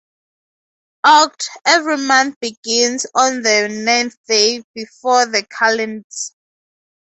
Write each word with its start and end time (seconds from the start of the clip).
Oct. 1.05 1.45
Every 1.63 1.97
month 1.97 2.39
begins 2.39 3.05
on 3.13 3.43
the 3.43 3.67
ninth 3.69 4.17
day 4.27 4.63
before 4.73 5.27
the 5.27 5.43
kalends. 5.43 6.33